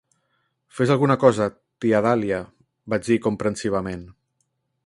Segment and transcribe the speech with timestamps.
[0.77, 1.47] "Fes alguna cosa,
[1.85, 2.41] Tia Dahlia",
[2.95, 4.07] vaig dir comprensivament.